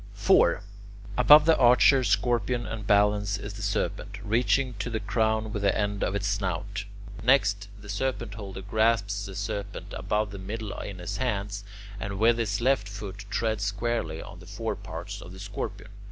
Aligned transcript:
4. 0.15 0.63
Above 1.15 1.45
the 1.45 1.55
Archer, 1.57 2.03
Scorpion, 2.03 2.65
and 2.65 2.87
Balance, 2.87 3.37
is 3.37 3.53
the 3.53 3.61
Serpent, 3.61 4.17
reaching 4.23 4.73
to 4.79 4.89
the 4.89 4.99
Crown 4.99 5.53
with 5.53 5.61
the 5.61 5.77
end 5.77 6.03
of 6.03 6.15
its 6.15 6.25
snout. 6.27 6.85
Next, 7.21 7.67
the 7.79 7.87
Serpent 7.87 8.33
holder 8.33 8.63
grasps 8.63 9.27
the 9.27 9.35
Serpent 9.35 9.93
about 9.95 10.31
the 10.31 10.39
middle 10.39 10.73
in 10.79 10.97
his 10.97 11.17
hands, 11.17 11.63
and 11.99 12.17
with 12.17 12.39
his 12.39 12.59
left 12.61 12.89
foot 12.89 13.25
treads 13.29 13.63
squarely 13.65 14.23
on 14.23 14.39
the 14.39 14.47
foreparts 14.47 15.21
of 15.21 15.33
the 15.33 15.39
Scorpion. 15.39 15.89